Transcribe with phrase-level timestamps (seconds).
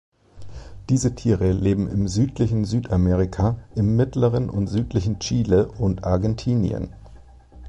[0.89, 6.95] Diese Tiere leben im südlichen Südamerika im mittleren und südlichen Chile und Argentinien.